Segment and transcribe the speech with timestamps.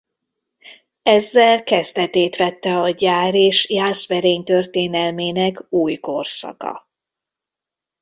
[1.03, 6.87] Ezzel kezdetét vette a gyár és Jászberény történelmének új korszaka.